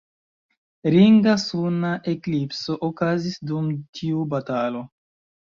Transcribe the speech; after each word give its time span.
Ringa 0.95 1.35
suna 1.43 1.91
eklipso 2.13 2.79
okazis 2.89 3.37
dum 3.53 3.69
tiu 4.01 4.27
batalo. 4.35 4.85